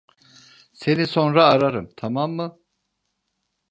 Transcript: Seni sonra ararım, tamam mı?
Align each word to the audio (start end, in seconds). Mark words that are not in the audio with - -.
Seni 0.73 1.07
sonra 1.07 1.45
ararım, 1.45 1.93
tamam 1.97 2.31
mı? 2.31 2.59